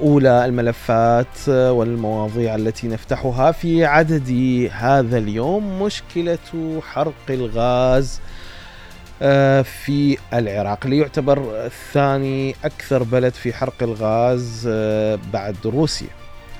[0.00, 4.30] أولى الملفات والمواضيع التي نفتحها في عدد
[4.72, 8.20] هذا اليوم مشكلة حرق الغاز
[9.22, 10.78] آه، في العراق.
[10.84, 16.08] اللي يعتبر ثاني أكثر بلد في حرق الغاز آه، بعد روسيا.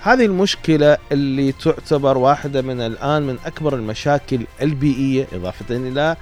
[0.02, 6.16] هذه المشكلة اللي تعتبر واحدة من الآن من أكبر المشاكل البيئية إضافة إلى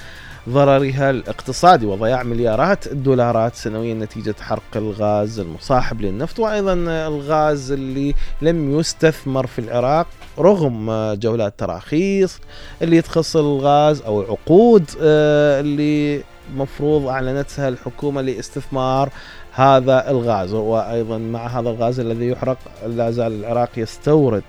[0.48, 6.72] ضررها الاقتصادي وضياع مليارات الدولارات سنويا نتيجة حرق الغاز المصاحب للنفط وأيضا
[7.06, 10.06] الغاز اللي لم يستثمر في العراق
[10.38, 12.40] رغم جولات تراخيص
[12.82, 16.22] اللي تخص الغاز أو العقود آه، اللي
[16.56, 19.08] مفروض أعلنتها الحكومة لاستثمار
[19.52, 20.52] هذا الغاز.
[20.54, 24.42] وأيضا مع هذا الغاز الذي يحرق لا زال العراق يستورد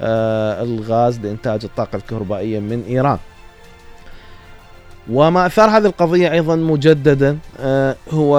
[0.00, 3.18] آه، الغاز لإنتاج الطاقة الكهربائية من إيران.
[5.10, 8.38] وما أثار هذه القضية أيضا مجددا آه، هو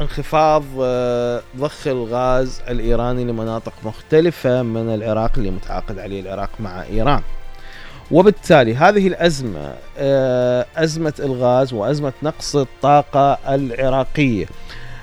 [0.00, 7.22] انخفاض آه، ضخ الغاز الإيراني لمناطق مختلفة من العراق اللي متعاقد عليه العراق مع إيران.
[8.10, 14.46] وبالتالي هذه الأزمة آه، أزمة الغاز وأزمة نقص الطاقة العراقية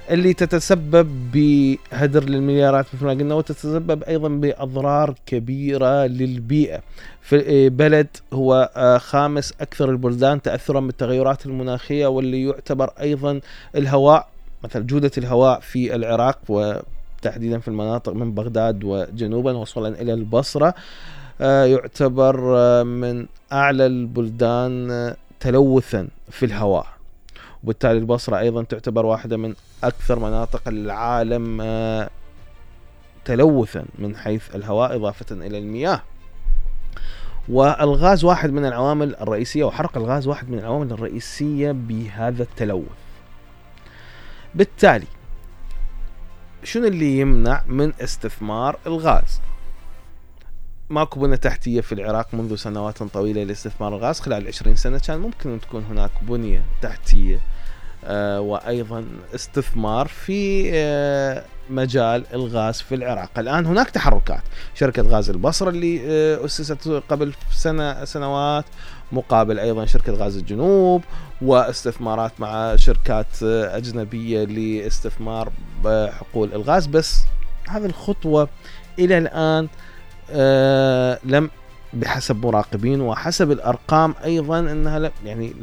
[0.09, 6.81] اللي تتسبب بهدر للمليارات مثل ما قلنا وتتسبب أيضا بأضرار كبيرة للبيئة.
[7.21, 13.39] في بلد هو آه، خامس أكثر البلدان تاثرا بالتغيرات المناخية واللي يعتبر أيضا
[13.75, 14.27] الهواء
[14.63, 20.73] مثل جودة الهواء في العراق وتحديدا في المناطق من بغداد وجنوبا وصولا إلى البصرة
[21.41, 26.94] آه، يعتبر آه، من أعلى البلدان تلوثا في الهواء.
[27.65, 31.61] وبالتالي البصرة أيضا تعتبر واحدة من أكثر مناطق العالم
[33.25, 36.01] تلوثا من حيث الهواء إضافة إلى المياه.
[37.49, 42.85] والغاز واحد من العوامل الرئيسية وحرق الغاز واحد من العوامل الرئيسية بهذا التلوث.
[44.55, 45.07] بالتالي
[46.63, 49.41] شنو اللي يمنع من استثمار الغاز؟
[50.89, 54.97] ماكو بنية تحتية في العراق منذ سنوات طويلة لاستثمار الغاز خلال 20 سنة.
[54.97, 57.39] كان ممكن أن تكون هناك بنية تحتية
[58.05, 63.29] آه وأيضا استثمار في آه مجال الغاز في العراق.
[63.37, 64.41] الآن هناك تحركات.
[64.75, 68.65] شركة غاز البصرة اللي آه، أسست قبل سنة سنوات
[69.11, 71.03] مقابل أيضا شركة غاز الجنوب
[71.41, 75.51] واستثمارات مع شركات أجنبية لاستثمار
[75.83, 76.85] بحقول الغاز.
[76.85, 77.21] بس
[77.69, 78.49] هذه الخطوة
[78.99, 79.69] إلى الآن آه،
[81.23, 81.49] لم
[81.93, 85.53] بحسب مراقبين وحسب الأرقام أيضا إنها يعني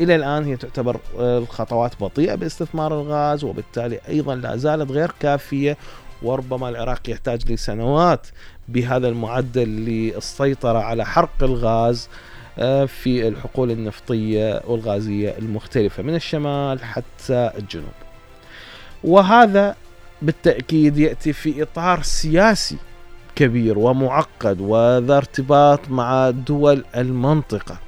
[0.00, 5.76] إلى الآن هي تعتبر الخطوات بطيئة باستثمار الغاز وبالتالي أيضا لا زالت غير كافية
[6.22, 8.26] وربما العراق يحتاج لسنوات
[8.68, 12.08] بهذا المعدل للسيطرة على حرق الغاز
[12.58, 17.92] آه، في الحقول النفطية والغازية المختلفة من الشمال حتى الجنوب.
[19.04, 19.76] وهذا
[20.22, 22.76] بالتأكيد يأتي في إطار سياسي
[23.36, 27.78] كبير ومعقد وذا ارتباط مع دول المنطقة.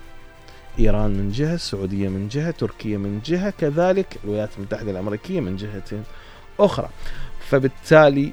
[0.78, 6.02] إيران من جهة، السعودية من جهة، تركيا من جهة، كذلك الولايات المتحدة الأمريكية من جهة
[6.60, 6.88] أخرى.
[7.48, 8.32] فبالتالي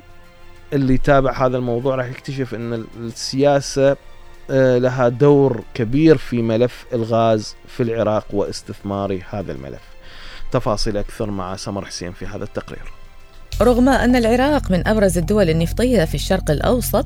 [0.74, 3.98] اللي يتابع هذا الموضوع راح يكتشف إن السياسة
[4.50, 9.82] آه، لها دور كبير في ملف الغاز في العراق واستثمار هذا الملف.
[10.52, 13.01] تفاصيل أكثر مع سمر حسين في هذا التقرير.
[13.64, 17.06] رغم أن العراق من أبرز الدول النفطية في الشرق الأوسط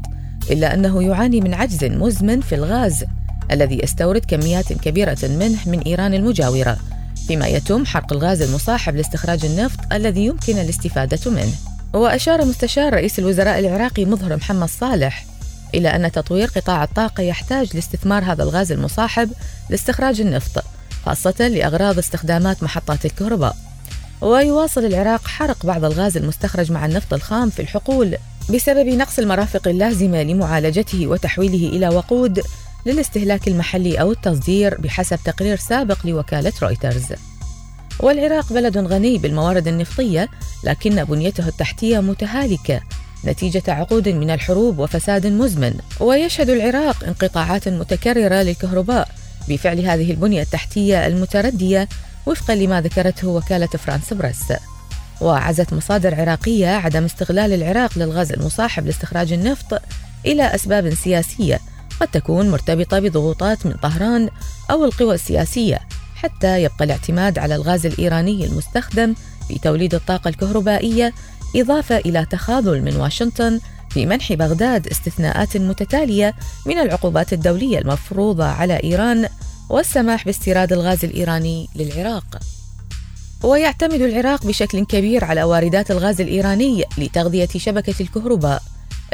[0.52, 3.06] إلا أنه يعاني من عجز مزمن في الغاز
[3.52, 6.78] الذي يستورد كميات كبيرة منه من إيران المجاورة
[7.28, 11.54] فيما يتم حرق الغاز المصاحب لاستخراج النفط الذي يمكن الاستفادة منه.
[11.94, 15.26] وأشار مستشار رئيس الوزراء العراقي مظهر محمد صالح
[15.74, 19.30] إلى أن تطوير قطاع الطاقة يحتاج لاستثمار هذا الغاز المصاحب
[19.70, 20.64] لاستخراج النفط
[21.06, 23.65] خاصة لأغراض استخدامات محطات الكهرباء.
[24.26, 28.18] ويواصل العراق حرق بعض الغاز المستخرج مع النفط الخام في الحقول
[28.54, 32.42] بسبب نقص المرافق اللازمة لمعالجته وتحويله إلى وقود
[32.86, 37.06] للاستهلاك المحلي أو التصدير بحسب تقرير سابق لوكالة رويترز.
[38.00, 40.30] والعراق بلد غني بالموارد النفطية
[40.64, 42.82] لكن بنيته التحتية متهالكة
[43.26, 45.74] نتيجة عقود من الحروب وفساد مزمن.
[46.00, 49.10] ويشهد العراق انقطاعات متكررة للكهرباء
[49.50, 51.88] بفعل هذه البنية التحتية المتردية
[52.26, 54.54] وفقا لما ذكرته وكالة فرانس بريس.
[55.22, 59.82] وعزت مصادر عراقية عدم استغلال العراق للغاز المصاحب لاستخراج النفط
[60.26, 61.60] إلى أسباب سياسية
[62.02, 64.30] قد تكون مرتبطة بضغوطات من طهران
[64.72, 65.80] أو القوى السياسية
[66.16, 69.16] حتى يبقى الاعتماد على الغاز الإيراني المستخدم
[69.48, 71.14] في توليد الطاقة الكهربائية
[71.56, 76.34] إضافة إلى تخاذل من واشنطن في منح بغداد استثناءات متتالية
[76.66, 79.28] من العقوبات الدولية المفروضة على إيران
[79.70, 82.40] والسماح باستيراد الغاز الإيراني للعراق.
[83.44, 88.64] ويعتمد العراق بشكل كبير على واردات الغاز الإيراني لتغذية شبكة الكهرباء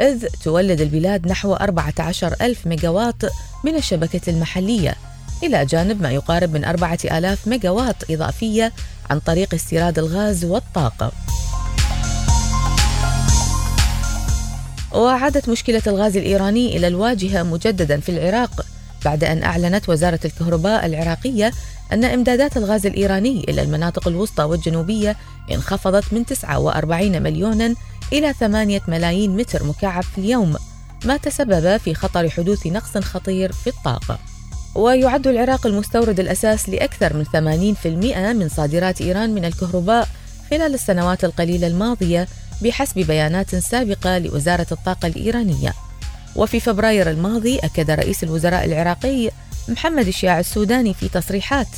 [0.00, 3.22] إذ تولد البلاد نحو 14 ألف ميجاوات
[3.64, 4.94] من الشبكة المحلية
[5.42, 8.72] إلى جانب ما يقارب من 4000 ميجاوات إضافية
[9.10, 11.12] عن طريق استيراد الغاز والطاقة.
[14.92, 18.66] وعادت مشكلة الغاز الإيراني إلى الواجهة مجددا في العراق
[19.04, 21.52] بعد أن أعلنت وزارة الكهرباء العراقية
[21.92, 25.16] أن إمدادات الغاز الإيراني إلى المناطق الوسطى والجنوبية
[25.52, 27.74] انخفضت من 49 مليونا
[28.12, 30.56] إلى 8 ملايين متر مكعب في اليوم
[31.04, 34.18] ما تسبب في خطر حدوث نقص خطير في الطاقة.
[34.74, 37.86] ويعد العراق المستورد الأساس لأكثر من 80%
[38.32, 40.08] من صادرات إيران من الكهرباء
[40.50, 42.28] خلال السنوات القليلة الماضية
[42.62, 45.72] بحسب بيانات سابقة لوزارة الطاقة الإيرانية.
[46.36, 49.30] وفي فبراير الماضي أكد رئيس الوزراء العراقي
[49.68, 51.76] محمد الشياع السوداني في تصريحات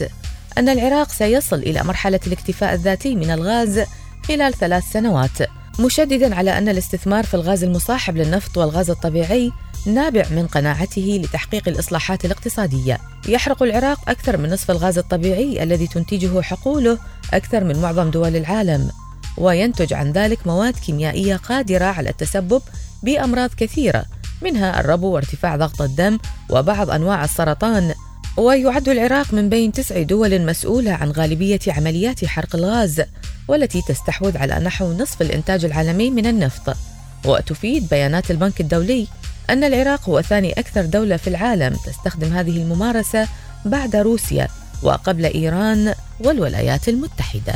[0.58, 3.80] أن العراق سيصل إلى مرحلة الاكتفاء الذاتي من الغاز
[4.28, 5.38] خلال ثلاث سنوات
[5.80, 9.52] مشددا على أن الاستثمار في الغاز المصاحب للنفط والغاز الطبيعي
[9.86, 12.98] نابع من قناعته لتحقيق الإصلاحات الاقتصادية.
[13.28, 16.98] يحرق العراق أكثر من نصف الغاز الطبيعي الذي تنتجه حقوله
[17.32, 18.90] أكثر من معظم دول العالم.
[19.38, 22.62] وينتج عن ذلك مواد كيميائية قادرة على التسبب
[23.02, 24.04] بأمراض كثيرة
[24.42, 26.18] منها الربو وارتفاع ضغط الدم
[26.50, 27.94] وبعض أنواع السرطان
[28.36, 33.02] ويعد العراق من بين تسع دول مسؤولة عن غالبية عمليات حرق الغاز
[33.48, 36.76] والتي تستحوذ على نحو نصف الإنتاج العالمي من النفط.
[37.24, 39.06] وتفيد بيانات البنك الدولي
[39.50, 43.28] أن العراق هو ثاني أكثر دولة في العالم تستخدم هذه الممارسة
[43.64, 44.48] بعد روسيا
[44.82, 47.54] وقبل إيران والولايات المتحدة.